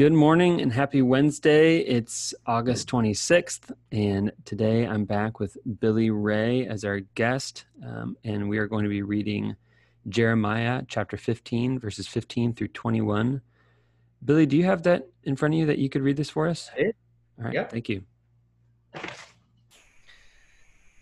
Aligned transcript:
Good 0.00 0.14
morning 0.14 0.62
and 0.62 0.72
happy 0.72 1.02
Wednesday. 1.02 1.80
It's 1.80 2.32
August 2.46 2.88
26th, 2.88 3.70
and 3.92 4.32
today 4.46 4.86
I'm 4.86 5.04
back 5.04 5.38
with 5.38 5.58
Billy 5.78 6.08
Ray 6.08 6.66
as 6.66 6.86
our 6.86 7.00
guest, 7.00 7.66
um, 7.84 8.16
and 8.24 8.48
we 8.48 8.56
are 8.56 8.66
going 8.66 8.84
to 8.84 8.88
be 8.88 9.02
reading 9.02 9.56
Jeremiah 10.08 10.84
chapter 10.88 11.18
15, 11.18 11.78
verses 11.78 12.08
15 12.08 12.54
through 12.54 12.68
21. 12.68 13.42
Billy, 14.24 14.46
do 14.46 14.56
you 14.56 14.64
have 14.64 14.84
that 14.84 15.06
in 15.24 15.36
front 15.36 15.52
of 15.52 15.60
you 15.60 15.66
that 15.66 15.76
you 15.76 15.90
could 15.90 16.00
read 16.00 16.16
this 16.16 16.30
for 16.30 16.48
us? 16.48 16.70
All 16.78 17.44
right, 17.44 17.52
yep. 17.52 17.70
thank 17.70 17.90
you. 17.90 18.02
Here 18.94 19.02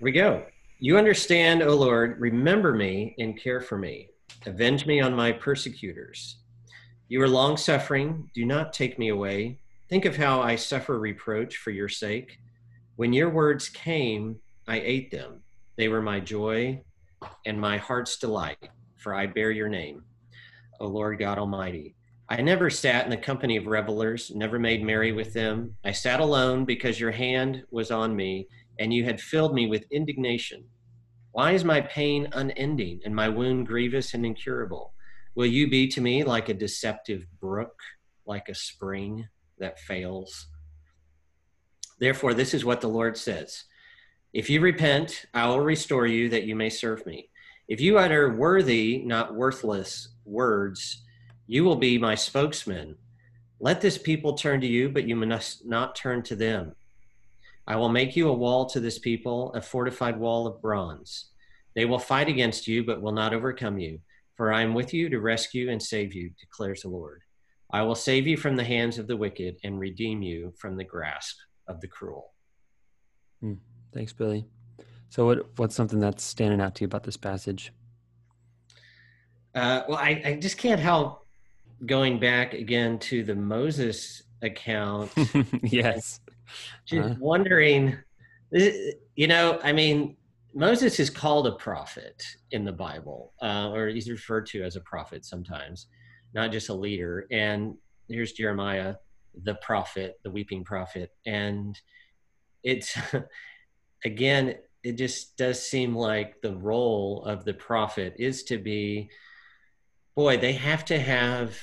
we 0.00 0.10
go. 0.10 0.44
You 0.80 0.98
understand, 0.98 1.62
O 1.62 1.76
Lord, 1.76 2.18
remember 2.18 2.74
me 2.74 3.14
and 3.20 3.40
care 3.40 3.60
for 3.60 3.78
me. 3.78 4.08
Avenge 4.44 4.86
me 4.86 5.00
on 5.00 5.14
my 5.14 5.30
persecutors. 5.30 6.38
You 7.10 7.22
are 7.22 7.28
long 7.28 7.56
suffering. 7.56 8.30
Do 8.34 8.44
not 8.44 8.74
take 8.74 8.98
me 8.98 9.08
away. 9.08 9.60
Think 9.88 10.04
of 10.04 10.16
how 10.16 10.42
I 10.42 10.56
suffer 10.56 10.98
reproach 10.98 11.56
for 11.56 11.70
your 11.70 11.88
sake. 11.88 12.38
When 12.96 13.14
your 13.14 13.30
words 13.30 13.70
came, 13.70 14.36
I 14.66 14.80
ate 14.80 15.10
them. 15.10 15.40
They 15.76 15.88
were 15.88 16.02
my 16.02 16.20
joy 16.20 16.82
and 17.46 17.58
my 17.58 17.78
heart's 17.78 18.18
delight, 18.18 18.68
for 18.98 19.14
I 19.14 19.24
bear 19.24 19.50
your 19.50 19.70
name, 19.70 20.02
O 20.80 20.86
Lord 20.86 21.18
God 21.18 21.38
Almighty. 21.38 21.94
I 22.28 22.42
never 22.42 22.68
sat 22.68 23.06
in 23.06 23.10
the 23.10 23.16
company 23.16 23.56
of 23.56 23.68
revelers, 23.68 24.30
never 24.34 24.58
made 24.58 24.84
merry 24.84 25.12
with 25.12 25.32
them. 25.32 25.74
I 25.86 25.92
sat 25.92 26.20
alone 26.20 26.66
because 26.66 27.00
your 27.00 27.10
hand 27.10 27.62
was 27.70 27.90
on 27.90 28.14
me, 28.14 28.48
and 28.78 28.92
you 28.92 29.04
had 29.04 29.18
filled 29.18 29.54
me 29.54 29.66
with 29.66 29.90
indignation. 29.90 30.62
Why 31.32 31.52
is 31.52 31.64
my 31.64 31.80
pain 31.80 32.28
unending 32.32 33.00
and 33.06 33.16
my 33.16 33.30
wound 33.30 33.66
grievous 33.66 34.12
and 34.12 34.26
incurable? 34.26 34.92
Will 35.38 35.46
you 35.46 35.68
be 35.68 35.86
to 35.86 36.00
me 36.00 36.24
like 36.24 36.48
a 36.48 36.52
deceptive 36.52 37.24
brook, 37.38 37.78
like 38.26 38.48
a 38.48 38.56
spring 38.56 39.28
that 39.58 39.78
fails? 39.78 40.48
Therefore, 42.00 42.34
this 42.34 42.54
is 42.54 42.64
what 42.64 42.80
the 42.80 42.88
Lord 42.88 43.16
says 43.16 43.62
If 44.32 44.50
you 44.50 44.60
repent, 44.60 45.26
I 45.32 45.46
will 45.46 45.60
restore 45.60 46.08
you 46.08 46.28
that 46.30 46.42
you 46.42 46.56
may 46.56 46.70
serve 46.70 47.06
me. 47.06 47.28
If 47.68 47.80
you 47.80 47.98
utter 47.98 48.34
worthy, 48.34 48.98
not 49.04 49.36
worthless 49.36 50.08
words, 50.24 51.02
you 51.46 51.62
will 51.62 51.76
be 51.76 51.98
my 51.98 52.16
spokesman. 52.16 52.96
Let 53.60 53.80
this 53.80 53.96
people 53.96 54.32
turn 54.32 54.60
to 54.62 54.66
you, 54.66 54.88
but 54.88 55.06
you 55.06 55.14
must 55.14 55.64
not 55.64 55.94
turn 55.94 56.24
to 56.24 56.34
them. 56.34 56.74
I 57.64 57.76
will 57.76 57.90
make 57.90 58.16
you 58.16 58.28
a 58.28 58.34
wall 58.34 58.66
to 58.70 58.80
this 58.80 58.98
people, 58.98 59.52
a 59.52 59.62
fortified 59.62 60.18
wall 60.18 60.48
of 60.48 60.60
bronze. 60.60 61.26
They 61.76 61.84
will 61.84 62.00
fight 62.00 62.28
against 62.28 62.66
you, 62.66 62.82
but 62.82 63.00
will 63.00 63.12
not 63.12 63.32
overcome 63.32 63.78
you. 63.78 64.00
For 64.38 64.52
I 64.52 64.62
am 64.62 64.72
with 64.72 64.94
you 64.94 65.08
to 65.10 65.18
rescue 65.18 65.68
and 65.68 65.82
save 65.82 66.14
you, 66.14 66.30
declares 66.38 66.82
the 66.82 66.88
Lord. 66.88 67.22
I 67.72 67.82
will 67.82 67.96
save 67.96 68.24
you 68.24 68.36
from 68.36 68.54
the 68.54 68.62
hands 68.62 68.96
of 68.96 69.08
the 69.08 69.16
wicked 69.16 69.56
and 69.64 69.80
redeem 69.80 70.22
you 70.22 70.54
from 70.56 70.76
the 70.76 70.84
grasp 70.84 71.36
of 71.66 71.80
the 71.80 71.88
cruel. 71.88 72.32
Hmm. 73.40 73.54
Thanks, 73.92 74.12
Billy. 74.12 74.46
So, 75.08 75.26
what 75.26 75.58
what's 75.58 75.74
something 75.74 75.98
that's 75.98 76.22
standing 76.22 76.60
out 76.60 76.76
to 76.76 76.82
you 76.82 76.86
about 76.86 77.02
this 77.02 77.16
passage? 77.16 77.72
Uh, 79.56 79.82
well, 79.88 79.98
I, 79.98 80.22
I 80.24 80.34
just 80.34 80.56
can't 80.56 80.80
help 80.80 81.26
going 81.84 82.20
back 82.20 82.54
again 82.54 83.00
to 83.00 83.24
the 83.24 83.34
Moses 83.34 84.22
account. 84.42 85.10
yes. 85.64 86.20
Just 86.86 87.10
uh 87.10 87.14
wondering, 87.18 87.96
you 88.52 89.26
know, 89.26 89.58
I 89.64 89.72
mean, 89.72 90.16
Moses 90.54 90.98
is 90.98 91.10
called 91.10 91.46
a 91.46 91.52
prophet 91.52 92.22
in 92.50 92.64
the 92.64 92.72
Bible, 92.72 93.32
uh, 93.42 93.70
or 93.72 93.88
he's 93.88 94.10
referred 94.10 94.46
to 94.46 94.62
as 94.62 94.76
a 94.76 94.80
prophet 94.80 95.24
sometimes, 95.24 95.86
not 96.34 96.52
just 96.52 96.68
a 96.68 96.74
leader. 96.74 97.26
And 97.30 97.74
here's 98.08 98.32
Jeremiah, 98.32 98.96
the 99.44 99.56
prophet, 99.56 100.18
the 100.24 100.30
weeping 100.30 100.64
prophet. 100.64 101.10
And 101.26 101.78
it's, 102.62 102.96
again, 104.04 104.56
it 104.82 104.92
just 104.92 105.36
does 105.36 105.62
seem 105.62 105.94
like 105.94 106.40
the 106.40 106.56
role 106.56 107.24
of 107.24 107.44
the 107.44 107.54
prophet 107.54 108.14
is 108.18 108.42
to 108.44 108.58
be, 108.58 109.10
boy, 110.14 110.38
they 110.38 110.54
have 110.54 110.84
to 110.86 110.98
have 110.98 111.58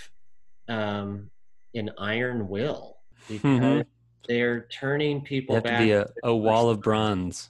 um, 0.68 1.32
an 1.74 1.90
iron 1.98 2.48
will 2.48 2.98
because 3.28 3.44
mm-hmm. 3.44 3.82
they're 4.28 4.68
turning 4.68 5.22
people 5.22 5.56
they 5.56 5.62
back. 5.62 5.80
To 5.80 5.86
be 5.86 5.92
a, 5.92 6.08
a 6.24 6.36
wall 6.36 6.70
of 6.70 6.82
bronze 6.82 7.50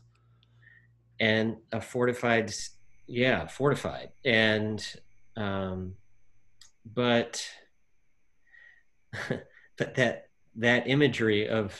and 1.20 1.58
a 1.72 1.82
fortified 1.82 2.54
yeah 3.08 3.48
fortified. 3.48 4.10
And 4.24 4.86
um 5.36 5.94
but 6.86 7.48
but 9.78 9.96
that 9.96 10.30
that 10.58 10.88
imagery 10.88 11.48
of 11.48 11.80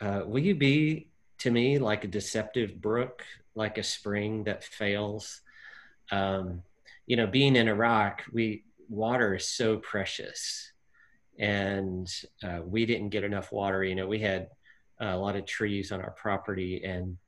uh, 0.00 0.22
will 0.26 0.42
you 0.42 0.54
be 0.54 1.08
to 1.38 1.50
me 1.50 1.78
like 1.78 2.04
a 2.04 2.08
deceptive 2.08 2.80
brook 2.80 3.24
like 3.54 3.78
a 3.78 3.82
spring 3.82 4.44
that 4.44 4.64
fails? 4.64 5.40
Um, 6.10 6.62
you 7.06 7.16
know 7.16 7.26
being 7.26 7.56
in 7.56 7.68
iraq 7.68 8.22
we 8.32 8.64
water 8.88 9.34
is 9.34 9.48
so 9.48 9.78
precious. 9.78 10.72
And 11.38 12.08
uh, 12.42 12.60
we 12.64 12.86
didn't 12.86 13.10
get 13.10 13.24
enough 13.24 13.52
water. 13.52 13.84
You 13.84 13.94
know 13.94 14.06
we 14.06 14.20
had 14.20 14.48
a 15.00 15.16
lot 15.16 15.36
of 15.36 15.44
trees 15.44 15.92
on 15.92 16.00
our 16.00 16.12
property 16.12 16.82
and 16.84 17.18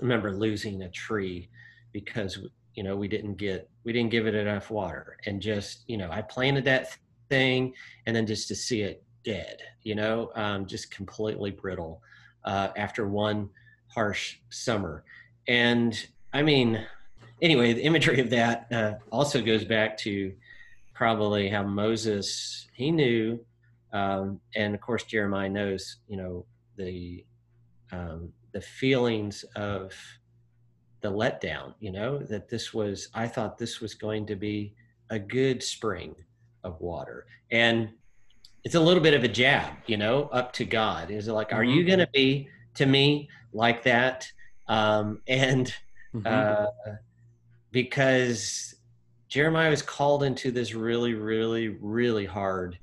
remember 0.00 0.32
losing 0.32 0.82
a 0.82 0.88
tree 0.90 1.48
because 1.92 2.38
you 2.74 2.82
know 2.82 2.96
we 2.96 3.08
didn't 3.08 3.36
get 3.36 3.68
we 3.84 3.92
didn't 3.92 4.10
give 4.10 4.26
it 4.26 4.34
enough 4.34 4.70
water. 4.70 5.16
And 5.26 5.40
just 5.40 5.84
you 5.86 5.96
know 5.96 6.10
i 6.10 6.22
planted 6.22 6.64
that 6.64 6.96
thing 7.28 7.72
and 8.06 8.14
then 8.14 8.26
just 8.26 8.46
to 8.48 8.54
see 8.54 8.82
it 8.82 9.02
dead 9.24 9.58
you 9.82 9.96
know 9.96 10.30
um, 10.36 10.66
just 10.66 10.90
completely 10.90 11.50
brittle 11.50 12.00
uh, 12.44 12.68
after 12.76 13.08
one 13.08 13.48
harsh 13.88 14.36
summer. 14.50 15.04
And 15.48 15.98
i 16.32 16.42
mean 16.42 16.84
anyway 17.42 17.72
the 17.72 17.82
imagery 17.82 18.20
of 18.20 18.30
that 18.30 18.66
uh, 18.72 18.94
also 19.10 19.42
goes 19.42 19.64
back 19.64 19.96
to 19.98 20.32
probably 20.94 21.48
how 21.48 21.62
moses 21.62 22.66
he 22.72 22.90
knew 22.90 23.38
um, 23.92 24.40
and 24.54 24.74
of 24.74 24.80
course 24.80 25.04
jeremiah 25.04 25.48
knows 25.48 25.96
you 26.08 26.16
know 26.16 26.44
the 26.76 27.24
um, 27.92 28.32
the 28.52 28.60
feelings 28.60 29.44
of 29.54 29.92
the 31.00 31.10
letdown, 31.10 31.74
you 31.80 31.92
know, 31.92 32.18
that 32.18 32.48
this 32.48 32.72
was, 32.72 33.08
I 33.14 33.28
thought 33.28 33.58
this 33.58 33.80
was 33.80 33.94
going 33.94 34.26
to 34.26 34.36
be 34.36 34.74
a 35.10 35.18
good 35.18 35.62
spring 35.62 36.14
of 36.64 36.80
water. 36.80 37.26
And 37.50 37.90
it's 38.64 38.74
a 38.74 38.80
little 38.80 39.02
bit 39.02 39.14
of 39.14 39.22
a 39.22 39.28
jab, 39.28 39.72
you 39.86 39.96
know, 39.96 40.24
up 40.32 40.52
to 40.54 40.64
God. 40.64 41.10
Is 41.10 41.28
it 41.28 41.32
like, 41.32 41.52
are 41.52 41.62
you 41.62 41.84
going 41.84 42.00
to 42.00 42.06
mm-hmm. 42.06 42.12
be 42.12 42.48
to 42.74 42.86
me 42.86 43.28
like 43.52 43.84
that? 43.84 44.30
Um, 44.66 45.22
and 45.28 45.72
mm-hmm. 46.14 46.26
uh, 46.26 46.66
because 47.70 48.74
Jeremiah 49.28 49.70
was 49.70 49.82
called 49.82 50.22
into 50.24 50.50
this 50.50 50.74
really, 50.74 51.14
really, 51.14 51.68
really 51.68 52.24
hard 52.24 52.78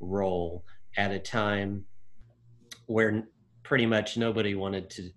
role 0.00 0.64
at 0.96 1.12
a 1.12 1.18
time 1.18 1.84
where 2.86 3.28
pretty 3.68 3.84
much 3.84 4.16
nobody 4.16 4.54
wanted 4.54 4.88
to 4.88 5.10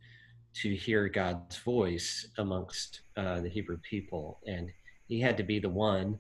to 0.54 0.76
hear 0.76 1.08
God's 1.08 1.58
voice 1.60 2.28
amongst 2.38 3.04
uh, 3.16 3.40
the 3.40 3.48
Hebrew 3.48 3.78
people, 3.90 4.42
and 4.46 4.70
he 5.08 5.22
had 5.22 5.38
to 5.38 5.44
be 5.44 5.60
the 5.60 5.70
one 5.70 6.20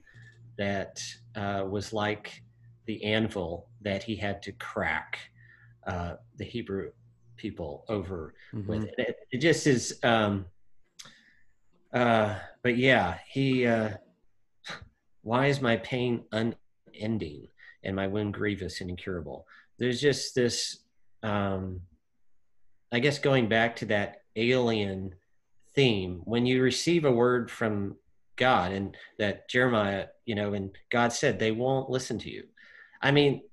that 0.57 1.03
uh, 1.35 1.65
was 1.69 1.91
like 1.91 2.41
the 2.85 3.03
anvil 3.03 3.67
that 3.81 4.01
he 4.01 4.15
had 4.15 4.41
to 4.43 4.53
crack 4.53 5.19
uh, 5.85 6.13
the 6.37 6.45
Hebrew 6.45 6.91
people 7.35 7.83
over 7.89 8.33
mm-hmm. 8.53 8.69
with. 8.69 8.85
It, 8.97 9.17
it, 9.31 9.37
just 9.39 9.67
is. 9.67 9.99
Um, 10.01 10.45
uh, 11.93 12.35
but 12.63 12.77
yeah, 12.77 13.17
he. 13.29 13.67
Uh, 13.67 13.89
why 15.23 15.47
is 15.47 15.59
my 15.59 15.75
pain 15.75 16.23
unending 16.31 17.47
and 17.83 17.93
my 17.93 18.07
wound 18.07 18.33
grievous 18.33 18.79
and 18.79 18.89
incurable? 18.89 19.45
There's 19.77 19.99
just 19.99 20.33
this. 20.33 20.77
Um, 21.23 21.81
I 22.91 22.99
guess 22.99 23.19
going 23.19 23.47
back 23.47 23.75
to 23.77 23.85
that 23.85 24.23
alien 24.35 25.15
theme, 25.75 26.21
when 26.25 26.45
you 26.45 26.61
receive 26.61 27.05
a 27.05 27.11
word 27.11 27.49
from 27.49 27.95
God 28.35 28.71
and 28.71 28.95
that 29.17 29.49
Jeremiah, 29.49 30.07
you 30.25 30.35
know, 30.35 30.53
and 30.53 30.71
God 30.91 31.13
said 31.13 31.39
they 31.39 31.51
won't 31.51 31.89
listen 31.89 32.19
to 32.19 32.29
you. 32.29 32.43
I 33.01 33.11
mean, 33.11 33.43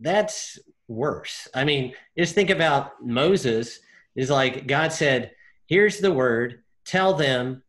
that's 0.00 0.58
worse. 0.88 1.48
I 1.54 1.64
mean, 1.64 1.94
just 2.16 2.34
think 2.34 2.50
about 2.50 3.02
Moses 3.02 3.80
is 4.14 4.30
like 4.30 4.66
God 4.66 4.92
said, 4.92 5.32
here's 5.66 5.98
the 5.98 6.12
word, 6.12 6.62
tell 6.84 7.14
them 7.14 7.62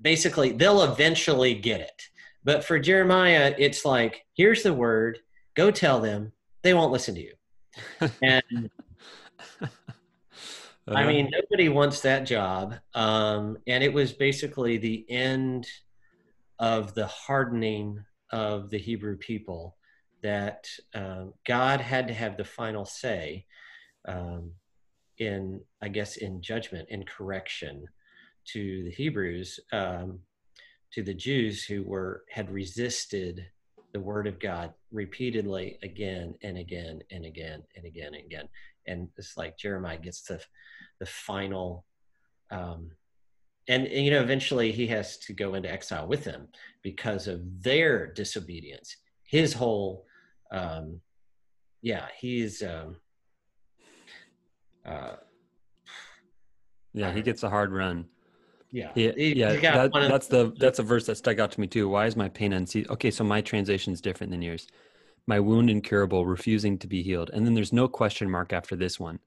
basically 0.00 0.52
they'll 0.52 0.82
eventually 0.82 1.54
get 1.54 1.80
it. 1.80 2.02
But 2.44 2.64
for 2.64 2.78
Jeremiah, 2.78 3.54
it's 3.58 3.84
like, 3.84 4.24
here's 4.34 4.62
the 4.62 4.72
word, 4.72 5.18
go 5.54 5.70
tell 5.70 6.00
them, 6.00 6.32
they 6.62 6.72
won't 6.72 6.92
listen 6.92 7.14
to 7.14 7.20
you. 7.20 7.34
and 8.22 8.70
I 10.96 11.06
mean, 11.06 11.30
nobody 11.30 11.68
wants 11.68 12.00
that 12.00 12.24
job. 12.24 12.74
Um, 12.94 13.58
and 13.66 13.82
it 13.84 13.92
was 13.92 14.12
basically 14.12 14.78
the 14.78 15.04
end 15.08 15.66
of 16.58 16.94
the 16.94 17.06
hardening 17.06 18.04
of 18.32 18.70
the 18.70 18.78
Hebrew 18.78 19.16
people 19.16 19.76
that 20.22 20.68
um, 20.94 21.34
God 21.46 21.80
had 21.80 22.08
to 22.08 22.14
have 22.14 22.36
the 22.36 22.44
final 22.44 22.84
say 22.84 23.46
um, 24.06 24.52
in, 25.18 25.60
I 25.82 25.88
guess, 25.88 26.16
in 26.16 26.42
judgment, 26.42 26.88
in 26.90 27.04
correction 27.04 27.86
to 28.52 28.84
the 28.84 28.90
Hebrews, 28.90 29.60
um, 29.72 30.20
to 30.92 31.02
the 31.02 31.14
Jews 31.14 31.64
who 31.64 31.82
were 31.82 32.24
had 32.30 32.50
resisted 32.50 33.46
the 33.92 34.00
word 34.00 34.26
of 34.26 34.38
God 34.38 34.72
repeatedly 34.92 35.78
again 35.82 36.34
and 36.42 36.58
again 36.58 37.00
and 37.10 37.24
again 37.24 37.62
and 37.76 37.84
again 37.84 38.14
and 38.14 38.24
again. 38.24 38.48
And 38.86 39.08
it's 39.16 39.36
like 39.36 39.58
Jeremiah 39.58 39.98
gets 39.98 40.22
the 40.22 40.40
the 40.98 41.06
final 41.06 41.84
um, 42.50 42.90
and, 43.68 43.86
and, 43.86 44.04
you 44.04 44.10
know 44.10 44.22
eventually 44.22 44.72
he 44.72 44.86
has 44.88 45.18
to 45.18 45.32
go 45.32 45.54
into 45.54 45.70
exile 45.70 46.06
with 46.06 46.24
them 46.24 46.48
because 46.82 47.28
of 47.28 47.40
their 47.62 48.06
disobedience 48.06 48.96
his 49.24 49.52
whole 49.52 50.06
um, 50.50 51.00
yeah 51.82 52.06
he's 52.18 52.62
um, 52.62 52.96
uh, 54.86 55.16
yeah 56.94 57.12
he 57.12 57.22
gets 57.22 57.42
a 57.42 57.50
hard 57.50 57.72
run 57.72 58.06
yeah. 58.70 58.90
Yeah 58.96 59.88
that, 59.88 59.92
that's 59.92 60.26
the 60.26 60.52
that's 60.58 60.78
a 60.78 60.82
verse 60.82 61.06
that 61.06 61.16
stuck 61.16 61.38
out 61.38 61.50
to 61.52 61.60
me 61.60 61.66
too. 61.66 61.88
Why 61.88 62.06
is 62.06 62.16
my 62.16 62.28
pain 62.28 62.52
unceasing 62.52 62.90
okay 62.90 63.10
so 63.10 63.24
my 63.24 63.40
translation 63.40 63.92
is 63.92 64.00
different 64.00 64.30
than 64.30 64.42
yours. 64.42 64.66
My 65.26 65.40
wound 65.40 65.70
incurable 65.70 66.26
refusing 66.26 66.78
to 66.78 66.86
be 66.86 67.02
healed. 67.02 67.30
And 67.32 67.44
then 67.44 67.54
there's 67.54 67.72
no 67.72 67.88
question 67.88 68.30
mark 68.30 68.52
after 68.52 68.76
this 68.76 68.98
one. 68.98 69.18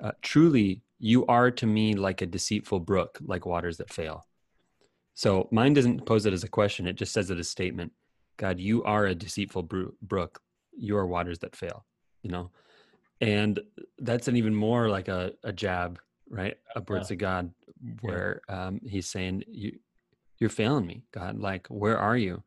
Uh, 0.00 0.12
truly 0.22 0.82
you 0.98 1.26
are 1.26 1.50
to 1.50 1.66
me 1.66 1.94
like 1.94 2.22
a 2.22 2.26
deceitful 2.26 2.80
brook 2.80 3.18
like 3.24 3.46
waters 3.46 3.78
that 3.78 3.92
fail. 3.92 4.26
So 5.14 5.48
mine 5.50 5.74
doesn't 5.74 6.06
pose 6.06 6.26
it 6.26 6.32
as 6.32 6.44
a 6.44 6.48
question 6.48 6.86
it 6.86 6.94
just 6.96 7.12
says 7.12 7.30
it 7.30 7.38
as 7.38 7.46
a 7.46 7.50
statement. 7.50 7.92
God 8.36 8.60
you 8.60 8.82
are 8.84 9.06
a 9.06 9.14
deceitful 9.14 9.68
brook. 10.02 10.40
You 10.76 10.96
are 10.96 11.06
waters 11.06 11.40
that 11.40 11.56
fail 11.56 11.84
you 12.22 12.30
know? 12.30 12.50
And 13.20 13.58
that's 13.98 14.28
an 14.28 14.36
even 14.36 14.54
more 14.54 14.88
like 14.88 15.08
a, 15.08 15.32
a 15.42 15.52
jab 15.52 15.98
right 16.30 16.56
upwards 16.76 17.06
yeah. 17.06 17.08
to 17.08 17.16
god 17.16 17.50
where 18.00 18.40
yeah. 18.48 18.66
um, 18.66 18.80
he's 18.84 19.06
saying 19.06 19.42
you 19.48 19.78
you're 20.38 20.50
failing 20.50 20.86
me 20.86 21.02
god 21.12 21.38
like 21.38 21.66
where 21.68 21.98
are 21.98 22.16
you 22.16 22.42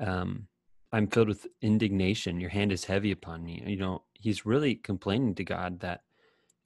um, 0.00 0.46
i'm 0.92 1.06
filled 1.06 1.28
with 1.28 1.46
indignation 1.60 2.40
your 2.40 2.50
hand 2.50 2.72
is 2.72 2.84
heavy 2.84 3.10
upon 3.10 3.44
me 3.44 3.62
you 3.66 3.76
know 3.76 4.02
he's 4.14 4.46
really 4.46 4.74
complaining 4.74 5.34
to 5.34 5.44
god 5.44 5.80
that 5.80 6.02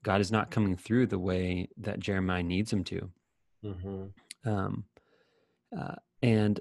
God 0.07 0.21
is 0.21 0.31
not 0.31 0.53
coming 0.53 0.77
through 0.77 1.09
the 1.09 1.19
way 1.19 1.69
that 1.79 1.99
Jeremiah 1.99 2.45
needs 2.45 2.73
him 2.73 2.85
to. 2.85 3.11
Mm-hmm. 3.65 4.49
Um, 4.49 4.85
uh, 5.77 5.97
and 6.23 6.61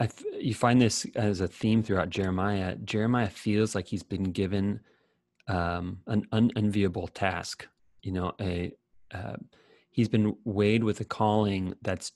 f- 0.00 0.24
you 0.40 0.52
find 0.52 0.80
this 0.80 1.06
as 1.14 1.40
a 1.40 1.46
theme 1.46 1.84
throughout 1.84 2.10
Jeremiah. 2.10 2.74
Jeremiah 2.84 3.28
feels 3.28 3.76
like 3.76 3.86
he's 3.86 4.02
been 4.02 4.32
given 4.32 4.80
um, 5.46 6.00
an 6.08 6.26
unenviable 6.32 7.06
task. 7.06 7.68
You 8.02 8.10
know, 8.10 8.32
a 8.40 8.72
uh, 9.14 9.36
he's 9.92 10.08
been 10.08 10.34
weighed 10.44 10.82
with 10.82 11.00
a 11.00 11.04
calling 11.04 11.74
that's 11.82 12.12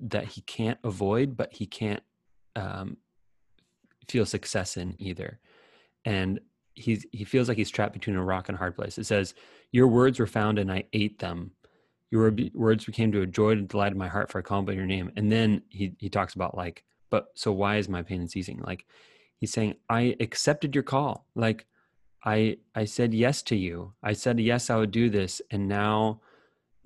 that 0.00 0.26
he 0.26 0.40
can't 0.42 0.78
avoid, 0.84 1.36
but 1.36 1.52
he 1.52 1.66
can't 1.66 2.02
um, 2.56 2.96
feel 4.08 4.26
success 4.26 4.76
in 4.76 4.96
either. 4.98 5.38
And 6.04 6.40
he's 6.74 7.06
he 7.12 7.24
feels 7.24 7.48
like 7.48 7.56
he's 7.56 7.70
trapped 7.70 7.94
between 7.94 8.16
a 8.16 8.24
rock 8.24 8.48
and 8.48 8.56
a 8.56 8.58
hard 8.58 8.76
place. 8.76 8.98
It 8.98 9.04
says, 9.04 9.34
"Your 9.70 9.86
words 9.86 10.18
were 10.18 10.26
found, 10.26 10.58
and 10.58 10.70
I 10.70 10.84
ate 10.92 11.20
them. 11.20 11.52
Your 12.10 12.34
words 12.54 12.84
became 12.84 13.12
to 13.12 13.22
a 13.22 13.26
joy 13.26 13.52
and 13.52 13.68
delight 13.68 13.92
in 13.92 13.98
my 13.98 14.08
heart, 14.08 14.30
for 14.30 14.38
I 14.38 14.42
call 14.42 14.62
by 14.62 14.72
your 14.72 14.86
name." 14.86 15.12
And 15.16 15.30
then 15.30 15.62
he 15.68 15.94
he 15.98 16.08
talks 16.08 16.34
about 16.34 16.56
like, 16.56 16.82
but 17.08 17.28
so 17.34 17.52
why 17.52 17.76
is 17.76 17.88
my 17.88 18.02
pain 18.02 18.26
ceasing? 18.28 18.60
Like, 18.66 18.84
he's 19.36 19.52
saying, 19.52 19.76
"I 19.88 20.16
accepted 20.18 20.74
your 20.74 20.84
call. 20.84 21.26
Like, 21.36 21.66
I 22.24 22.56
I 22.74 22.86
said 22.86 23.14
yes 23.14 23.42
to 23.42 23.56
you. 23.56 23.94
I 24.02 24.14
said 24.14 24.40
yes, 24.40 24.70
I 24.70 24.76
would 24.76 24.90
do 24.90 25.08
this, 25.08 25.40
and 25.52 25.68
now." 25.68 26.20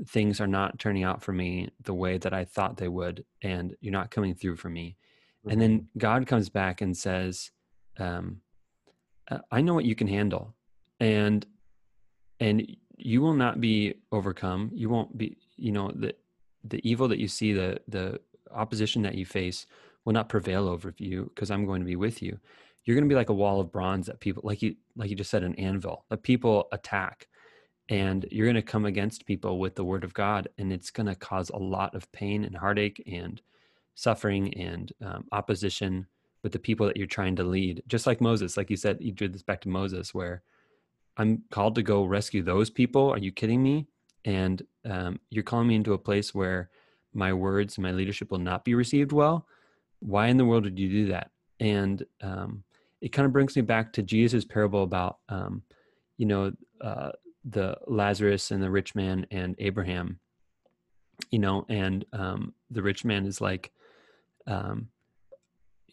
Things 0.05 0.41
are 0.41 0.47
not 0.47 0.79
turning 0.79 1.05
out 1.05 1.23
for 1.23 1.33
me 1.33 1.71
the 1.83 1.95
way 1.95 2.19
that 2.19 2.35
I 2.35 2.45
thought 2.45 2.77
they 2.77 2.89
would, 2.89 3.25
and 3.43 3.75
you're 3.81 3.93
not 3.93 4.11
coming 4.11 4.35
through 4.35 4.57
for 4.57 4.69
me. 4.69 4.97
Mm-hmm. 5.41 5.51
And 5.51 5.61
then 5.61 5.89
God 5.97 6.27
comes 6.27 6.49
back 6.49 6.81
and 6.81 6.97
says, 6.97 7.51
um, 7.99 8.41
uh, 9.31 9.39
I 9.51 9.61
know 9.61 9.75
what 9.75 9.85
you 9.85 9.95
can 9.95 10.07
handle, 10.07 10.55
and 11.01 11.45
and 12.41 12.77
you 12.97 13.21
will 13.21 13.35
not 13.35 13.61
be 13.61 13.95
overcome. 14.13 14.71
You 14.75 14.89
won't 14.89 15.17
be, 15.17 15.37
you 15.57 15.73
know, 15.73 15.91
the 15.95 16.15
the 16.65 16.87
evil 16.89 17.09
that 17.09 17.19
you 17.19 17.29
see, 17.29 17.53
the 17.53 17.81
the 17.89 18.21
opposition 18.53 19.03
that 19.03 19.15
you 19.15 19.27
face 19.27 19.67
will 20.05 20.13
not 20.13 20.29
prevail 20.29 20.69
over 20.69 20.95
you 20.99 21.31
because 21.35 21.51
I'm 21.51 21.67
going 21.67 21.81
to 21.81 21.87
be 21.87 21.97
with 21.97 22.23
you. 22.23 22.39
You're 22.85 22.95
going 22.95 23.09
to 23.09 23.13
be 23.13 23.17
like 23.17 23.31
a 23.31 23.35
wall 23.35 23.61
of 23.61 23.73
bronze 23.73 24.07
that 24.07 24.21
people, 24.21 24.43
like 24.47 24.63
you, 24.63 24.77
like 24.95 25.11
you 25.11 25.17
just 25.17 25.31
said, 25.31 25.43
an 25.43 25.57
anvil 25.57 26.05
that 26.09 26.23
people 26.23 26.69
attack, 26.71 27.27
and 27.89 28.27
you're 28.31 28.47
going 28.47 28.57
to 28.57 28.63
come 28.63 28.85
against 28.85 29.27
people 29.27 29.59
with 29.59 29.77
the 29.77 29.85
word 29.85 30.05
of 30.05 30.15
God, 30.15 30.49
and 30.59 30.73
it's 30.73 30.91
going 30.91 31.07
to 31.07 31.15
cause 31.15 31.51
a 31.51 31.59
lot 31.59 31.95
of 31.95 32.11
pain 32.13 32.45
and 32.45 32.57
heartache 32.57 33.03
and 33.07 33.41
suffering 33.95 34.53
and 34.55 34.93
um, 35.05 35.25
opposition 35.33 36.07
with 36.43 36.53
the 36.53 36.59
people 36.59 36.87
that 36.87 36.97
you're 36.97 37.07
trying 37.07 37.37
to 37.37 37.45
lead. 37.45 37.83
Just 37.89 38.07
like 38.07 38.21
Moses, 38.21 38.57
like 38.57 38.71
you 38.71 38.77
said, 38.77 38.99
you 39.01 39.13
did 39.13 39.33
this 39.33 39.43
back 39.43 39.61
to 39.63 39.69
Moses, 39.69 40.13
where 40.13 40.43
I'm 41.17 41.43
called 41.51 41.75
to 41.77 41.83
go 41.83 42.05
rescue 42.05 42.43
those 42.43 42.71
people. 42.71 43.11
Are 43.11 43.19
you 43.19 43.33
kidding 43.33 43.63
me? 43.63 43.87
And 44.25 44.63
um, 44.85 45.21
you're 45.31 45.45
calling 45.45 45.69
me 45.69 45.77
into 45.77 45.93
a 45.93 45.99
place 45.99 46.35
where 46.35 46.71
my 47.15 47.33
words 47.33 47.77
and 47.77 47.85
my 47.85 47.93
leadership 47.93 48.31
will 48.31 48.39
not 48.39 48.65
be 48.65 48.75
received 48.75 49.13
well. 49.13 49.47
Why 50.01 50.27
in 50.27 50.37
the 50.37 50.45
world 50.45 50.65
would 50.65 50.79
you 50.79 50.89
do 50.89 51.07
that? 51.07 51.31
And 51.59 52.05
um, 52.21 52.65
it 53.01 53.13
kind 53.13 53.25
of 53.25 53.33
brings 53.33 53.57
me 53.57 53.63
back 53.63 53.93
to 53.95 54.03
Jesus' 54.03 54.45
parable 54.45 54.83
about, 54.83 55.19
um, 55.29 55.63
you 56.19 56.27
know, 56.27 56.53
uh, 56.81 57.13
the 57.49 57.77
Lazarus 57.87 58.51
and 58.51 58.63
the 58.63 58.71
rich 58.71 58.95
man 58.95 59.27
and 59.31 59.55
Abraham. 59.59 60.21
You 61.31 61.39
know, 61.39 61.65
and 61.69 62.05
um, 62.13 62.53
the 62.71 62.83
rich 62.83 63.05
man 63.05 63.25
is 63.25 63.41
like, 63.41 63.73
um, 64.47 64.89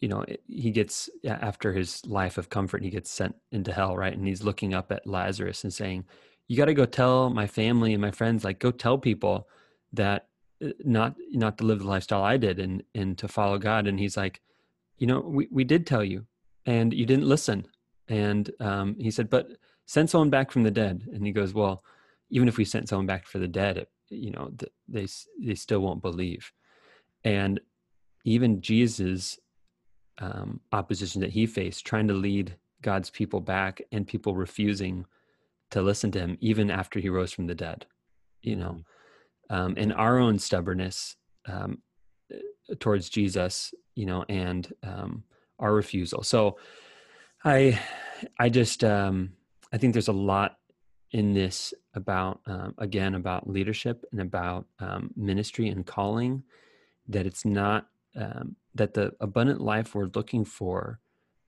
you 0.04 0.08
know 0.08 0.22
he 0.46 0.70
gets 0.70 1.08
after 1.26 1.72
his 1.72 2.04
life 2.04 2.36
of 2.36 2.50
comfort 2.50 2.82
he 2.82 2.90
gets 2.90 3.10
sent 3.10 3.34
into 3.52 3.72
hell 3.72 3.96
right 3.96 4.12
and 4.12 4.26
he's 4.26 4.42
looking 4.42 4.74
up 4.74 4.92
at 4.92 5.06
lazarus 5.06 5.64
and 5.64 5.72
saying 5.72 6.04
you 6.46 6.58
got 6.58 6.66
to 6.66 6.74
go 6.74 6.84
tell 6.84 7.30
my 7.30 7.46
family 7.46 7.94
and 7.94 8.02
my 8.02 8.10
friends 8.10 8.44
like 8.44 8.58
go 8.58 8.70
tell 8.70 8.98
people 8.98 9.48
that 9.94 10.26
uh, 10.62 10.68
not 10.84 11.14
not 11.30 11.56
to 11.56 11.64
live 11.64 11.78
the 11.78 11.86
lifestyle 11.86 12.22
i 12.22 12.36
did 12.36 12.58
and 12.58 12.82
and 12.94 13.16
to 13.16 13.26
follow 13.26 13.56
god 13.56 13.86
and 13.86 13.98
he's 13.98 14.14
like 14.14 14.42
you 14.98 15.06
know 15.06 15.20
we, 15.20 15.48
we 15.50 15.64
did 15.64 15.86
tell 15.86 16.04
you 16.04 16.26
and 16.66 16.92
you 16.92 17.06
didn't 17.06 17.26
listen 17.26 17.66
and 18.08 18.50
um, 18.60 18.96
he 18.98 19.10
said 19.10 19.30
but 19.30 19.52
send 19.86 20.08
someone 20.08 20.30
back 20.30 20.50
from 20.50 20.62
the 20.62 20.70
dead 20.70 21.06
and 21.12 21.26
he 21.26 21.32
goes 21.32 21.54
well 21.54 21.82
even 22.30 22.48
if 22.48 22.56
we 22.56 22.64
sent 22.64 22.88
someone 22.88 23.06
back 23.06 23.26
for 23.26 23.38
the 23.38 23.48
dead 23.48 23.76
it, 23.76 23.88
you 24.08 24.30
know 24.30 24.52
they 24.88 25.06
they 25.40 25.54
still 25.54 25.80
won't 25.80 26.02
believe 26.02 26.52
and 27.24 27.60
even 28.24 28.60
jesus 28.60 29.38
um, 30.18 30.60
opposition 30.72 31.20
that 31.20 31.30
he 31.30 31.46
faced, 31.46 31.86
trying 31.86 32.08
to 32.08 32.14
lead 32.14 32.56
God's 32.82 33.10
people 33.10 33.40
back 33.40 33.82
and 33.92 34.06
people 34.06 34.34
refusing 34.34 35.06
to 35.70 35.82
listen 35.82 36.10
to 36.12 36.20
him, 36.20 36.38
even 36.40 36.70
after 36.70 37.00
he 37.00 37.08
rose 37.08 37.32
from 37.32 37.46
the 37.46 37.54
dead, 37.54 37.86
you 38.42 38.56
know, 38.56 38.76
mm-hmm. 39.50 39.54
um, 39.54 39.74
and 39.76 39.92
our 39.92 40.18
own 40.18 40.38
stubbornness 40.38 41.16
um, 41.46 41.78
uh, 42.32 42.74
towards 42.78 43.08
Jesus, 43.08 43.74
you 43.94 44.06
know, 44.06 44.24
and 44.28 44.72
um, 44.82 45.24
our 45.58 45.74
refusal. 45.74 46.22
So 46.22 46.58
I, 47.44 47.80
I 48.38 48.48
just, 48.48 48.84
um, 48.84 49.32
I 49.74 49.76
think 49.76 49.92
there's 49.92 50.06
a 50.06 50.12
lot 50.12 50.58
in 51.10 51.34
this 51.34 51.74
about, 51.94 52.40
um, 52.46 52.76
again, 52.78 53.16
about 53.16 53.50
leadership 53.50 54.04
and 54.12 54.20
about 54.20 54.66
um, 54.78 55.10
ministry 55.16 55.68
and 55.68 55.84
calling 55.84 56.44
that 57.08 57.26
it's 57.26 57.44
not 57.44 57.88
um, 58.14 58.54
that 58.76 58.94
the 58.94 59.12
abundant 59.18 59.60
life 59.60 59.92
we're 59.92 60.10
looking 60.14 60.44
for 60.44 61.00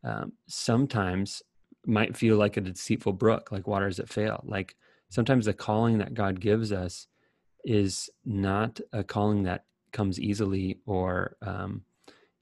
um, 0.02 0.32
sometimes 0.48 1.40
might 1.86 2.16
feel 2.16 2.36
like 2.36 2.56
a 2.56 2.60
deceitful 2.60 3.12
brook, 3.12 3.52
like 3.52 3.68
waters 3.68 3.98
that 3.98 4.08
fail. 4.08 4.42
Like 4.44 4.74
sometimes 5.08 5.44
the 5.44 5.54
calling 5.54 5.98
that 5.98 6.12
God 6.12 6.40
gives 6.40 6.72
us 6.72 7.06
is 7.64 8.10
not 8.24 8.80
a 8.92 9.04
calling 9.04 9.44
that 9.44 9.66
comes 9.92 10.18
easily 10.18 10.80
or, 10.84 11.36
um, 11.42 11.82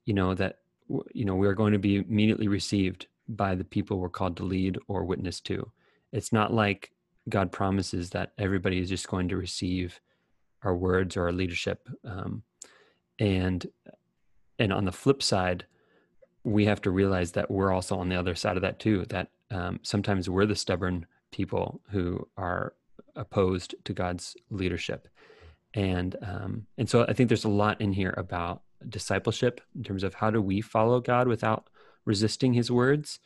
you 0.06 0.14
know, 0.14 0.32
that, 0.32 0.60
you 1.12 1.26
know, 1.26 1.34
we're 1.34 1.52
going 1.52 1.74
to 1.74 1.78
be 1.78 1.96
immediately 1.96 2.48
received 2.48 3.06
by 3.28 3.54
the 3.54 3.64
people 3.64 3.98
we're 3.98 4.08
called 4.08 4.36
to 4.36 4.44
lead 4.44 4.78
or 4.88 5.04
witness 5.04 5.40
to. 5.40 5.70
It's 6.12 6.32
not 6.32 6.52
like 6.52 6.92
God 7.28 7.52
promises 7.52 8.10
that 8.10 8.32
everybody 8.38 8.78
is 8.78 8.88
just 8.88 9.08
going 9.08 9.28
to 9.28 9.36
receive 9.36 10.00
our 10.62 10.76
words 10.76 11.16
or 11.16 11.24
our 11.24 11.32
leadership. 11.32 11.88
Um, 12.04 12.42
and 13.18 13.66
and 14.58 14.72
on 14.72 14.84
the 14.84 14.92
flip 14.92 15.22
side, 15.22 15.66
we 16.44 16.66
have 16.66 16.80
to 16.82 16.90
realize 16.90 17.32
that 17.32 17.50
we're 17.50 17.72
also 17.72 17.98
on 17.98 18.08
the 18.08 18.16
other 18.18 18.34
side 18.34 18.56
of 18.56 18.62
that 18.62 18.78
too. 18.78 19.04
That 19.08 19.30
um, 19.50 19.80
sometimes 19.82 20.28
we're 20.28 20.46
the 20.46 20.56
stubborn 20.56 21.06
people 21.32 21.80
who 21.90 22.26
are 22.36 22.74
opposed 23.16 23.74
to 23.84 23.92
God's 23.92 24.36
leadership, 24.50 25.08
and 25.74 26.16
um, 26.22 26.66
and 26.78 26.88
so 26.88 27.04
I 27.08 27.12
think 27.12 27.28
there's 27.28 27.44
a 27.44 27.48
lot 27.48 27.80
in 27.80 27.92
here 27.92 28.14
about 28.16 28.62
discipleship 28.88 29.60
in 29.74 29.82
terms 29.82 30.04
of 30.04 30.14
how 30.14 30.30
do 30.30 30.40
we 30.40 30.60
follow 30.60 31.00
God 31.00 31.26
without 31.26 31.68
resisting 32.04 32.54
His 32.54 32.70
words, 32.70 33.18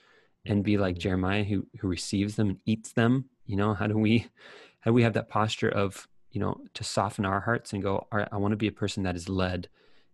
and 0.47 0.64
be 0.64 0.78
like 0.78 0.99
Jeremiah 0.99 1.44
who 1.44 1.66
who 1.80 1.88
receives 1.88 2.37
them 2.37 2.49
and 2.50 2.61
eats 2.64 2.92
them. 2.92 3.26
You 3.47 3.56
know, 3.56 3.75
how 3.75 3.87
do 3.87 3.97
we 3.97 4.26
how 4.80 4.90
do 4.90 4.94
we 4.94 5.02
have 5.02 5.14
that 5.14 5.28
posture 5.28 5.68
of 5.68 6.08
you 6.30 6.40
know 6.40 6.61
to 6.75 6.85
soften 6.85 7.25
our 7.25 7.40
hearts 7.40 7.73
and 7.73 7.82
go, 7.82 7.97
all 7.97 8.18
right, 8.18 8.28
I 8.30 8.37
want 8.37 8.52
to 8.52 8.56
be 8.56 8.68
a 8.68 8.73
person 8.73 9.02
that 9.04 9.16
is 9.16 9.28
led 9.28 9.68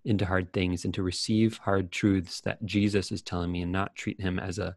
into 0.04 0.26
hard 0.26 0.52
things 0.52 0.84
and 0.84 0.92
to 0.94 1.02
receive 1.02 1.58
hard 1.58 1.90
truths 1.90 2.40
that 2.42 2.64
Jesus 2.64 3.10
is 3.10 3.22
telling 3.22 3.50
me 3.50 3.62
and 3.62 3.72
not 3.72 3.96
treat 3.96 4.20
him 4.20 4.38
as 4.38 4.58
a, 4.58 4.76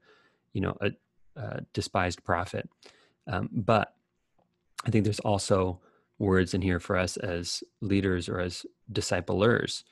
you 0.54 0.62
know, 0.62 0.78
a, 0.80 0.92
a 1.36 1.62
despised 1.74 2.24
prophet. 2.24 2.70
Um, 3.28 3.50
but 3.52 3.94
I 4.86 4.90
think 4.90 5.04
there's 5.04 5.20
also 5.20 5.82
words 6.18 6.54
in 6.54 6.62
here 6.62 6.80
for 6.80 6.98
us 6.98 7.18
as 7.18 7.62
leaders 7.82 8.30
or 8.30 8.40
as 8.40 8.66
disciplers 8.92 9.84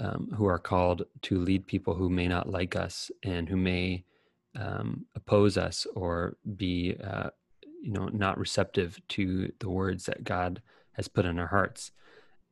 um, 0.00 0.30
who 0.36 0.46
are 0.46 0.58
called 0.58 1.04
to 1.22 1.38
lead 1.38 1.66
people 1.66 1.94
who 1.94 2.08
may 2.08 2.28
not 2.28 2.48
like 2.48 2.76
us 2.76 3.10
and 3.22 3.48
who 3.48 3.56
may 3.56 4.04
um, 4.58 5.06
oppose 5.14 5.56
us 5.56 5.86
or 5.94 6.36
be, 6.56 6.96
uh, 7.02 7.30
you 7.82 7.92
know, 7.92 8.08
not 8.08 8.38
receptive 8.38 9.00
to 9.08 9.52
the 9.58 9.68
words 9.68 10.04
that 10.06 10.24
God 10.24 10.62
has 10.92 11.08
put 11.08 11.26
in 11.26 11.38
our 11.38 11.46
hearts 11.46 11.92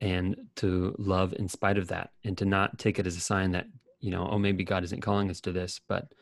and 0.00 0.36
to 0.56 0.94
love 0.98 1.34
in 1.34 1.48
spite 1.48 1.78
of 1.78 1.88
that 1.88 2.10
and 2.24 2.36
to 2.38 2.44
not 2.44 2.78
take 2.78 2.98
it 2.98 3.06
as 3.06 3.16
a 3.16 3.20
sign 3.20 3.52
that 3.52 3.66
you 4.00 4.10
know 4.10 4.26
oh 4.30 4.38
maybe 4.38 4.64
god 4.64 4.82
isn't 4.82 5.02
calling 5.02 5.30
us 5.30 5.40
to 5.40 5.52
this 5.52 5.80
but 5.88 6.12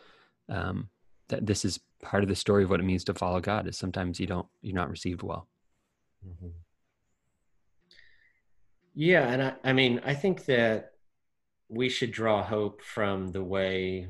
um, 0.49 0.89
that 1.29 1.47
this 1.47 1.65
is 1.65 1.79
part 2.03 2.23
of 2.23 2.29
the 2.29 2.35
story 2.35 2.65
of 2.65 2.71
what 2.71 2.81
it 2.81 2.85
means 2.85 3.05
to 3.05 3.15
follow 3.15 3.41
god 3.41 3.67
is 3.69 3.77
sometimes 3.77 4.19
you 4.19 4.27
don't 4.27 4.47
you're 4.63 4.75
not 4.75 4.91
received 4.91 5.23
well 5.23 5.47
mm-hmm. 6.27 6.49
yeah 8.95 9.29
and 9.29 9.43
I, 9.43 9.53
I 9.65 9.73
mean 9.73 10.01
i 10.05 10.15
think 10.15 10.45
that 10.47 10.93
we 11.69 11.89
should 11.89 12.13
draw 12.13 12.43
hope 12.43 12.83
from 12.83 13.29
the 13.29 13.43
way 13.43 14.09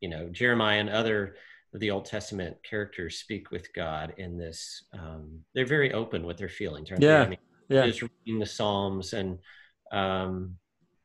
you 0.00 0.08
know 0.08 0.28
jeremiah 0.28 0.80
and 0.80 0.90
other 0.90 1.36
of 1.74 1.80
the 1.80 1.90
old 1.90 2.04
testament 2.04 2.56
characters 2.68 3.16
speak 3.16 3.50
with 3.50 3.72
god 3.74 4.14
in 4.18 4.36
this 4.36 4.84
um, 4.98 5.40
they're 5.54 5.66
very 5.66 5.92
open 5.92 6.24
with 6.24 6.36
their 6.36 6.48
feelings 6.48 6.90
yeah 6.98 7.22
I 7.22 7.28
mean, 7.28 7.38
yeah. 7.72 7.86
just 7.86 8.02
reading 8.02 8.38
the 8.38 8.46
Psalms 8.46 9.12
and 9.12 9.38
um, 9.92 10.56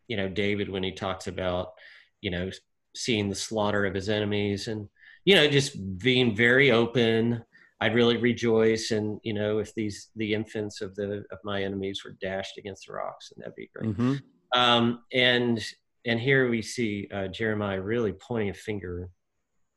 you 0.07 0.17
know 0.17 0.27
David 0.29 0.69
when 0.69 0.83
he 0.83 0.91
talks 0.91 1.27
about 1.27 1.73
you 2.21 2.31
know 2.31 2.49
seeing 2.95 3.29
the 3.29 3.35
slaughter 3.35 3.85
of 3.85 3.93
his 3.93 4.09
enemies 4.09 4.67
and 4.67 4.87
you 5.25 5.35
know 5.35 5.47
just 5.47 5.99
being 5.99 6.35
very 6.35 6.71
open. 6.71 7.43
I'd 7.79 7.93
really 7.93 8.17
rejoice, 8.17 8.89
and 8.89 9.19
you 9.23 9.33
know 9.33 9.59
if 9.59 9.73
these 9.75 10.09
the 10.15 10.33
infants 10.33 10.81
of 10.81 10.95
the 10.95 11.23
of 11.31 11.37
my 11.43 11.63
enemies 11.63 12.03
were 12.03 12.17
dashed 12.19 12.57
against 12.57 12.87
the 12.87 12.93
rocks, 12.93 13.31
and 13.31 13.43
that'd 13.43 13.55
be 13.55 13.69
great. 13.73 13.91
Mm-hmm. 13.91 14.15
Um, 14.53 15.03
and 15.13 15.63
and 16.05 16.19
here 16.19 16.49
we 16.49 16.61
see 16.61 17.07
uh, 17.13 17.27
Jeremiah 17.27 17.81
really 17.81 18.13
pointing 18.13 18.49
a 18.49 18.53
finger, 18.53 19.09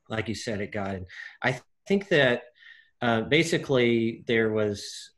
like 0.09 0.29
you 0.29 0.35
said, 0.35 0.61
at 0.61 0.71
God. 0.71 1.05
I 1.43 1.53
th- 1.53 1.63
think 1.89 2.09
that 2.09 2.43
uh, 3.03 3.23
basically 3.23 4.25
there 4.27 4.53
was 4.53 5.11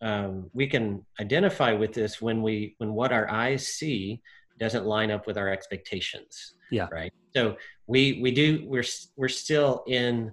um, 0.00 0.50
we 0.52 0.66
can 0.66 1.04
identify 1.20 1.72
with 1.72 1.92
this 1.92 2.20
when 2.20 2.42
we 2.42 2.74
when 2.78 2.92
what 2.94 3.12
our 3.12 3.30
eyes 3.30 3.68
see 3.68 4.22
doesn't 4.58 4.86
line 4.86 5.10
up 5.10 5.26
with 5.26 5.36
our 5.36 5.48
expectations. 5.50 6.54
Yeah. 6.70 6.88
Right? 6.90 7.12
So 7.34 7.56
we 7.86 8.20
we 8.22 8.30
do 8.30 8.64
we're 8.66 8.84
we're 9.16 9.28
still 9.28 9.84
in 9.86 10.32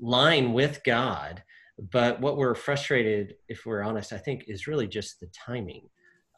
line 0.00 0.52
with 0.52 0.80
god 0.84 1.42
but 1.90 2.20
what 2.20 2.36
we're 2.36 2.54
frustrated 2.54 3.34
if 3.48 3.64
we're 3.64 3.82
honest 3.82 4.12
i 4.12 4.18
think 4.18 4.44
is 4.48 4.66
really 4.66 4.86
just 4.86 5.20
the 5.20 5.26
timing. 5.28 5.88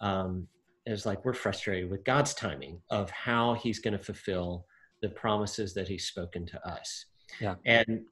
Um 0.01 0.49
is 0.87 1.07
like 1.07 1.25
we're 1.25 1.33
frustrated 1.33 1.91
with 1.91 2.05
god's 2.05 2.35
timing 2.35 2.81
of 2.91 3.11
how 3.11 3.55
he's 3.55 3.79
going 3.79 3.97
to 3.97 4.03
fulfill 4.03 4.67
the 5.03 5.09
promises 5.09 5.75
that 5.75 5.89
he's 5.89 6.07
spoken 6.07 6.47
to 6.47 6.69
us 6.69 7.07
yeah 7.41 7.55
and 7.65 8.05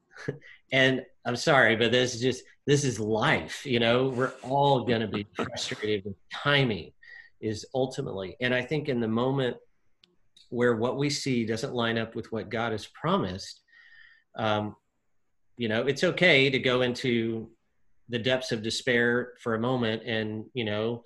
and 0.72 1.02
I'm 1.24 1.36
sorry, 1.36 1.76
but 1.76 1.92
this 1.92 2.14
is 2.14 2.20
just 2.20 2.44
this 2.66 2.84
is 2.84 2.98
life. 2.98 3.64
You 3.66 3.80
know, 3.80 4.08
we're 4.08 4.32
all 4.42 4.84
going 4.84 5.00
to 5.00 5.08
be 5.08 5.26
frustrated 5.34 6.04
with 6.04 6.16
timing 6.32 6.92
is 7.40 7.66
ultimately, 7.74 8.36
and 8.40 8.54
I 8.54 8.62
think 8.62 8.88
in 8.88 9.00
the 9.00 9.08
moment 9.08 9.56
where 10.50 10.76
what 10.76 10.96
we 10.96 11.10
see 11.10 11.44
doesn't 11.44 11.74
line 11.74 11.98
up 11.98 12.14
with 12.14 12.30
what 12.30 12.50
God 12.50 12.72
has 12.72 12.86
promised, 12.86 13.62
um, 14.36 14.76
you 15.56 15.68
know, 15.68 15.86
it's 15.86 16.04
okay 16.04 16.50
to 16.50 16.58
go 16.58 16.82
into 16.82 17.50
the 18.08 18.18
depths 18.18 18.52
of 18.52 18.62
despair 18.62 19.32
for 19.40 19.54
a 19.54 19.60
moment 19.60 20.02
and 20.04 20.44
you 20.54 20.64
know 20.64 21.02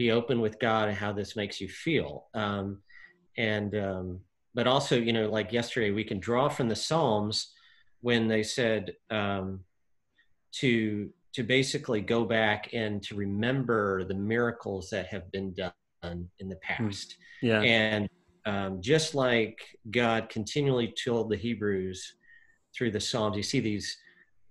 be 0.00 0.10
open 0.10 0.40
with 0.40 0.58
God 0.58 0.88
and 0.88 0.96
how 0.96 1.12
this 1.12 1.36
makes 1.36 1.60
you 1.60 1.68
feel. 1.68 2.28
Um, 2.32 2.80
and 3.36 3.74
um, 3.76 4.20
but 4.54 4.66
also, 4.66 4.96
you 4.96 5.12
know, 5.12 5.28
like 5.28 5.52
yesterday, 5.52 5.90
we 5.90 6.04
can 6.04 6.18
draw 6.18 6.48
from 6.48 6.70
the 6.70 6.74
Psalms 6.74 7.52
when 8.00 8.26
they 8.26 8.42
said 8.42 8.94
um, 9.10 9.60
to 10.52 11.10
to 11.34 11.42
basically 11.42 12.00
go 12.00 12.24
back 12.24 12.70
and 12.72 13.02
to 13.02 13.14
remember 13.14 14.04
the 14.04 14.14
miracles 14.14 14.88
that 14.88 15.06
have 15.08 15.30
been 15.32 15.52
done 15.52 16.30
in 16.38 16.48
the 16.48 16.58
hmm. 16.64 16.86
past. 16.86 17.16
Yeah. 17.42 17.60
And 17.60 18.08
um, 18.46 18.80
just 18.80 19.14
like 19.14 19.58
God 19.90 20.30
continually 20.30 20.94
told 21.04 21.28
the 21.28 21.36
Hebrews 21.36 22.14
through 22.74 22.92
the 22.92 23.00
Psalms, 23.00 23.36
you 23.36 23.42
see 23.42 23.60
these 23.60 23.98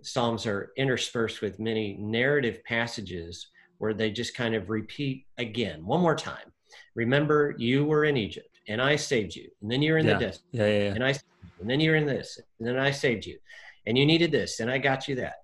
Psalms 0.03 0.45
are 0.45 0.71
interspersed 0.77 1.41
with 1.41 1.59
many 1.59 1.97
narrative 1.97 2.63
passages 2.65 3.47
where 3.79 3.93
they 3.93 4.11
just 4.11 4.35
kind 4.35 4.55
of 4.55 4.69
repeat 4.69 5.25
again, 5.37 5.85
one 5.85 6.01
more 6.01 6.15
time. 6.15 6.53
Remember, 6.95 7.55
you 7.57 7.85
were 7.85 8.05
in 8.05 8.15
Egypt 8.15 8.59
and 8.67 8.81
I 8.81 8.95
saved 8.95 9.35
you. 9.35 9.49
And 9.61 9.69
then 9.69 9.81
you're 9.81 9.97
in 9.97 10.05
yeah. 10.05 10.13
the 10.13 10.19
desert. 10.19 10.41
Yeah, 10.51 10.67
yeah, 10.67 10.83
yeah. 10.83 10.93
And 10.93 11.03
I 11.03 11.15
and 11.59 11.69
then 11.69 11.79
you're 11.79 11.95
in 11.95 12.05
this, 12.05 12.39
and 12.59 12.67
then 12.67 12.77
I 12.77 12.91
saved 12.91 13.25
you, 13.25 13.37
and 13.85 13.97
you 13.97 14.05
needed 14.05 14.31
this, 14.31 14.59
and 14.59 14.71
I 14.71 14.77
got 14.77 15.07
you 15.07 15.15
that. 15.15 15.35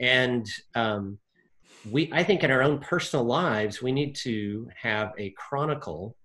And 0.00 0.46
um, 0.74 1.18
we, 1.90 2.10
I 2.12 2.22
think, 2.22 2.44
in 2.44 2.50
our 2.50 2.62
own 2.62 2.78
personal 2.78 3.24
lives, 3.24 3.82
we 3.82 3.92
need 3.92 4.14
to 4.16 4.68
have 4.80 5.12
a 5.18 5.30
chronicle 5.30 6.16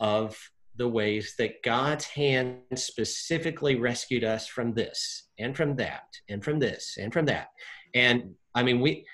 of 0.00 0.36
the 0.76 0.88
ways 0.88 1.34
that 1.38 1.62
God's 1.62 2.06
hand 2.06 2.58
specifically 2.74 3.76
rescued 3.76 4.24
us 4.24 4.46
from 4.46 4.72
this 4.72 5.28
and 5.38 5.56
from 5.56 5.76
that 5.76 6.04
and 6.28 6.42
from 6.42 6.58
this 6.58 6.96
and 6.98 7.12
from 7.12 7.26
that. 7.26 7.48
And 7.94 8.34
I 8.54 8.62
mean, 8.62 8.80
we 8.80 9.04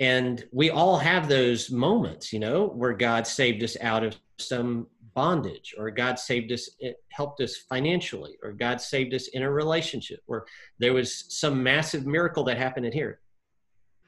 and 0.00 0.44
we 0.52 0.70
all 0.70 0.96
have 0.98 1.28
those 1.28 1.70
moments, 1.70 2.32
you 2.32 2.38
know, 2.38 2.66
where 2.66 2.92
God 2.92 3.26
saved 3.26 3.62
us 3.62 3.76
out 3.80 4.04
of 4.04 4.16
some 4.38 4.86
bondage 5.14 5.74
or 5.76 5.90
god 5.90 6.16
saved 6.16 6.52
us 6.52 6.70
it 6.78 7.02
helped 7.08 7.40
us 7.40 7.56
financially 7.56 8.36
or 8.40 8.52
god 8.52 8.80
saved 8.80 9.12
us 9.12 9.26
in 9.28 9.42
a 9.42 9.50
relationship 9.50 10.20
or 10.28 10.46
there 10.78 10.92
was 10.92 11.24
some 11.28 11.60
massive 11.60 12.06
miracle 12.06 12.44
that 12.44 12.56
happened 12.56 12.86
in 12.86 12.92
here. 12.92 13.18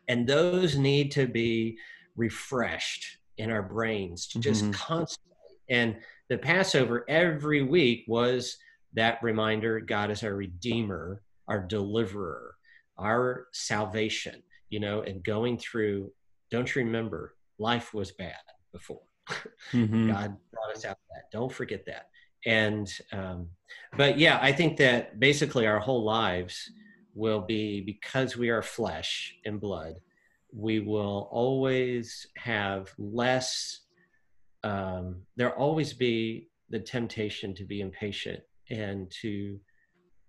And 0.06 0.24
those 0.26 0.76
need 0.76 1.10
to 1.12 1.26
be 1.26 1.78
refreshed 2.16 3.18
in 3.38 3.50
our 3.50 3.62
brains 3.62 4.28
to 4.28 4.38
just 4.38 4.62
mm-hmm. 4.62 4.72
constantly. 4.72 5.36
And 5.68 5.96
the 6.28 6.38
passover 6.38 7.04
every 7.08 7.62
week 7.62 8.04
was 8.06 8.56
that 8.94 9.22
reminder 9.22 9.80
god 9.80 10.10
is 10.10 10.22
our 10.22 10.34
redeemer 10.34 11.22
our 11.48 11.60
deliverer 11.60 12.54
our 12.98 13.48
salvation 13.52 14.42
you 14.70 14.80
know 14.80 15.02
and 15.02 15.22
going 15.22 15.58
through 15.58 16.10
don't 16.50 16.74
you 16.74 16.82
remember 16.82 17.34
life 17.58 17.92
was 17.92 18.12
bad 18.12 18.34
before 18.72 19.02
mm-hmm. 19.72 20.10
God 20.10 20.36
brought 20.52 20.76
us 20.76 20.84
out 20.84 20.92
of 20.92 21.08
that. 21.14 21.30
Don't 21.32 21.52
forget 21.52 21.84
that. 21.86 22.08
And, 22.46 22.90
um, 23.12 23.48
but 23.96 24.18
yeah, 24.18 24.38
I 24.40 24.52
think 24.52 24.78
that 24.78 25.20
basically 25.20 25.66
our 25.66 25.78
whole 25.78 26.04
lives 26.04 26.70
will 27.14 27.40
be 27.40 27.80
because 27.80 28.36
we 28.36 28.48
are 28.48 28.62
flesh 28.62 29.34
and 29.44 29.60
blood, 29.60 29.94
we 30.52 30.80
will 30.80 31.28
always 31.30 32.26
have 32.36 32.92
less, 32.98 33.80
um, 34.64 35.22
there'll 35.36 35.52
always 35.54 35.92
be 35.92 36.48
the 36.70 36.80
temptation 36.80 37.54
to 37.54 37.64
be 37.64 37.80
impatient 37.80 38.40
and 38.70 39.10
to, 39.22 39.58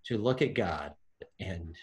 to 0.06 0.18
look 0.18 0.42
at 0.42 0.54
God 0.54 0.94
and, 1.40 1.76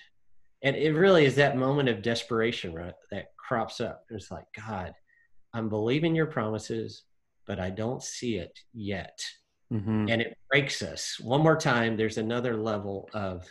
and 0.63 0.77
it 0.77 0.93
really 0.93 1.25
is 1.25 1.37
that 1.37 1.57
moment 1.57 1.89
of 1.89 2.03
desperation 2.03 2.75
right, 2.75 2.95
that 3.11 3.27
crops 3.37 3.81
up. 3.81 4.05
It's 4.11 4.31
like, 4.31 4.47
God, 4.57 4.93
I'm 5.55 5.69
believing 5.69 6.15
your 6.15 6.27
promises 6.27 7.05
but 7.49 7.59
I 7.59 7.71
don't 7.71 8.03
see 8.03 8.37
it 8.37 8.57
yet. 8.75 9.19
Mm-hmm. 9.73 10.07
And 10.09 10.23
it 10.23 10.37
breaks 10.51 10.83
us. 10.83 11.19
One 11.19 11.43
more 11.43 11.57
time, 11.57 11.97
there's 11.97 12.19
another 12.19 12.57
level 12.57 13.09
of 13.15 13.49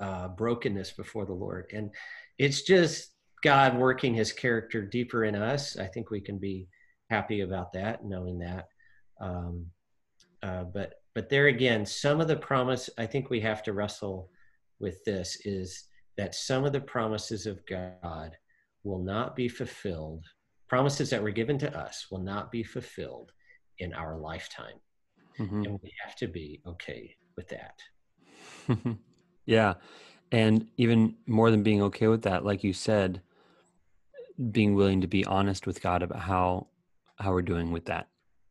uh, 0.00 0.28
brokenness 0.28 0.92
before 0.92 1.26
the 1.26 1.34
Lord. 1.34 1.66
And 1.74 1.90
it's 2.38 2.62
just 2.62 3.10
God 3.42 3.76
working 3.76 4.14
his 4.14 4.32
character 4.32 4.82
deeper 4.82 5.24
in 5.24 5.34
us. 5.34 5.76
I 5.76 5.86
think 5.86 6.10
we 6.10 6.20
can 6.20 6.38
be 6.38 6.68
happy 7.10 7.40
about 7.40 7.72
that, 7.72 8.04
knowing 8.04 8.38
that. 8.38 8.68
Um, 9.20 9.66
uh, 10.42 10.64
but 10.64 10.94
but 11.14 11.28
there 11.30 11.46
again, 11.46 11.86
some 11.86 12.20
of 12.20 12.28
the 12.28 12.36
promise 12.36 12.90
I 12.98 13.06
think 13.06 13.30
we 13.30 13.40
have 13.40 13.62
to 13.64 13.72
wrestle 13.72 14.28
with 14.80 15.04
this 15.04 15.38
is 15.44 15.84
that 16.16 16.34
some 16.34 16.64
of 16.64 16.72
the 16.72 16.80
promises 16.80 17.46
of 17.46 17.64
God 17.66 18.36
will 18.84 19.02
not 19.02 19.36
be 19.36 19.48
fulfilled. 19.48 20.24
Promises 20.68 21.10
that 21.10 21.22
were 21.22 21.30
given 21.30 21.58
to 21.58 21.78
us 21.78 22.06
will 22.10 22.22
not 22.22 22.50
be 22.50 22.62
fulfilled 22.62 23.32
in 23.78 23.92
our 23.92 24.16
lifetime, 24.16 24.80
mm-hmm. 25.38 25.62
and 25.62 25.78
we 25.82 25.92
have 26.04 26.16
to 26.16 26.26
be 26.26 26.60
okay 26.66 27.14
with 27.36 27.48
that. 27.48 27.78
yeah, 29.46 29.74
and 30.32 30.66
even 30.76 31.14
more 31.26 31.50
than 31.50 31.62
being 31.62 31.82
okay 31.82 32.08
with 32.08 32.22
that, 32.22 32.44
like 32.44 32.64
you 32.64 32.72
said, 32.72 33.20
being 34.50 34.74
willing 34.74 35.00
to 35.02 35.06
be 35.06 35.24
honest 35.24 35.66
with 35.66 35.80
God 35.80 36.02
about 36.02 36.20
how 36.20 36.68
how 37.18 37.32
we're 37.32 37.42
doing 37.42 37.70
with 37.70 37.84
that. 37.86 38.08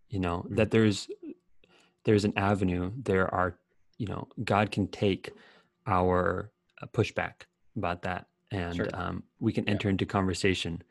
You 0.10 0.20
know, 0.20 0.38
mm-hmm. 0.38 0.56
that 0.56 0.72
there's 0.72 1.08
there's 2.06 2.24
an 2.24 2.34
avenue, 2.38 2.92
there 3.04 3.34
are, 3.34 3.58
you 3.98 4.08
know, 4.08 4.28
God 4.44 4.72
can 4.72 4.88
take 4.88 5.32
our 5.88 6.52
uh, 6.82 6.86
pushback 6.88 7.44
about 7.76 8.02
that 8.04 8.28
and 8.52 8.76
sure. 8.76 8.90
um, 8.94 9.24
we 9.40 9.52
can 9.52 9.68
enter 9.68 9.88
yeah. 9.88 9.92
into 9.92 10.06
conversation. 10.06 10.82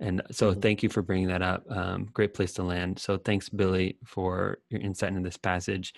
And 0.00 0.22
so 0.30 0.50
mm-hmm. 0.50 0.60
thank 0.60 0.82
you 0.82 0.88
for 0.88 1.02
bringing 1.02 1.28
that 1.28 1.42
up. 1.42 1.64
Um, 1.70 2.08
great 2.12 2.34
place 2.34 2.52
to 2.54 2.62
land. 2.62 2.98
So 2.98 3.18
thanks, 3.18 3.48
Billy, 3.48 3.96
for 4.04 4.58
your 4.70 4.80
insight 4.80 5.10
into 5.10 5.22
this 5.22 5.36
passage. 5.36 5.94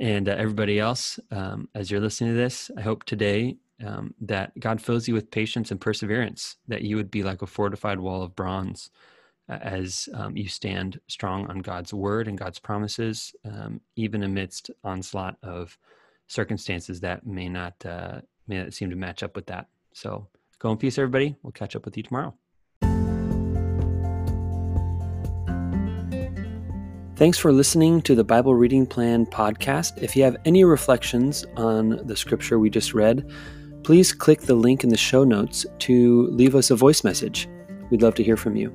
And 0.00 0.28
uh, 0.28 0.32
everybody 0.32 0.80
else, 0.80 1.20
um, 1.30 1.68
as 1.74 1.90
you're 1.90 2.00
listening 2.00 2.32
to 2.32 2.36
this, 2.36 2.70
I 2.76 2.80
hope 2.80 3.04
today 3.04 3.56
um, 3.84 4.14
that 4.22 4.58
God 4.58 4.80
fills 4.80 5.06
you 5.06 5.14
with 5.14 5.30
patience 5.30 5.70
and 5.70 5.80
perseverance, 5.80 6.56
that 6.68 6.82
you 6.82 6.96
would 6.96 7.10
be 7.10 7.22
like 7.22 7.42
a 7.42 7.46
fortified 7.46 8.00
wall 8.00 8.22
of 8.22 8.34
bronze 8.34 8.90
as 9.48 10.08
um, 10.14 10.36
you 10.36 10.48
stand 10.48 11.00
strong 11.08 11.46
on 11.48 11.58
God's 11.58 11.92
word 11.92 12.28
and 12.28 12.38
God's 12.38 12.58
promises, 12.58 13.34
um, 13.44 13.80
even 13.96 14.22
amidst 14.22 14.70
onslaught 14.84 15.36
of 15.42 15.76
circumstances 16.30 17.00
that 17.00 17.26
may 17.26 17.48
not 17.48 17.74
uh, 17.84 18.20
may 18.46 18.62
not 18.62 18.72
seem 18.72 18.88
to 18.90 18.96
match 18.96 19.22
up 19.22 19.34
with 19.34 19.46
that. 19.46 19.66
So 19.92 20.28
go 20.58 20.70
in 20.70 20.78
peace, 20.78 20.96
everybody. 20.98 21.36
We'll 21.42 21.52
catch 21.52 21.74
up 21.76 21.84
with 21.84 21.96
you 21.96 22.02
tomorrow. 22.02 22.34
Thanks 27.16 27.36
for 27.36 27.52
listening 27.52 28.00
to 28.02 28.14
the 28.14 28.24
Bible 28.24 28.54
Reading 28.54 28.86
Plan 28.86 29.26
podcast. 29.26 30.02
If 30.02 30.16
you 30.16 30.22
have 30.22 30.38
any 30.46 30.64
reflections 30.64 31.44
on 31.56 32.00
the 32.06 32.16
scripture 32.16 32.58
we 32.58 32.70
just 32.70 32.94
read, 32.94 33.30
please 33.82 34.10
click 34.12 34.40
the 34.42 34.54
link 34.54 34.84
in 34.84 34.88
the 34.88 34.96
show 34.96 35.24
notes 35.24 35.66
to 35.80 36.28
leave 36.28 36.54
us 36.54 36.70
a 36.70 36.76
voice 36.76 37.04
message. 37.04 37.46
We'd 37.90 38.00
love 38.00 38.14
to 38.14 38.24
hear 38.24 38.38
from 38.38 38.56
you. 38.56 38.72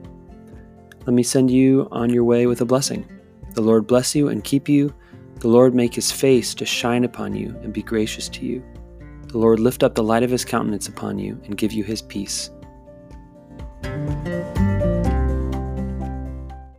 Let 1.07 1.13
me 1.13 1.23
send 1.23 1.49
you 1.49 1.87
on 1.91 2.11
your 2.11 2.23
way 2.23 2.45
with 2.45 2.61
a 2.61 2.65
blessing. 2.65 3.09
The 3.53 3.61
Lord 3.61 3.87
bless 3.87 4.13
you 4.13 4.27
and 4.27 4.43
keep 4.43 4.69
you. 4.69 4.93
The 5.39 5.47
Lord 5.47 5.75
make 5.75 5.93
his 5.93 6.11
face 6.11 6.53
to 6.55 6.65
shine 6.65 7.03
upon 7.03 7.35
you 7.35 7.49
and 7.61 7.73
be 7.73 7.83
gracious 7.83 8.29
to 8.29 8.45
you. 8.45 8.63
The 9.27 9.37
Lord 9.37 9.59
lift 9.59 9.83
up 9.83 9.93
the 9.95 10.03
light 10.03 10.23
of 10.23 10.31
his 10.31 10.45
countenance 10.45 10.87
upon 10.87 11.19
you 11.19 11.39
and 11.43 11.57
give 11.57 11.73
you 11.73 11.83
his 11.83 12.01
peace. 12.01 12.49